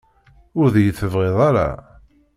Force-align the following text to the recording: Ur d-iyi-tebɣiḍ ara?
Ur 0.59 0.67
d-iyi-tebɣiḍ 0.73 1.37
ara? 1.49 1.69